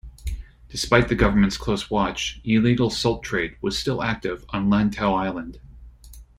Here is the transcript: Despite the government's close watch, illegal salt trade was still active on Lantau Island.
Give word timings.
Despite 0.67 1.09
the 1.09 1.15
government's 1.15 1.57
close 1.57 1.91
watch, 1.91 2.41
illegal 2.43 2.89
salt 2.89 3.21
trade 3.21 3.55
was 3.61 3.77
still 3.77 4.01
active 4.01 4.43
on 4.49 4.67
Lantau 4.67 5.13
Island. 5.13 5.59